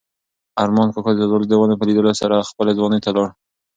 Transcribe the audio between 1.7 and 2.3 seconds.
په لیدلو